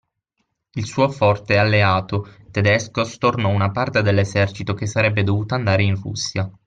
[0.71, 6.51] Il suo forte alleato tedesco stornò una parte dell'esercito che sarebbe dovuto andare in Russia.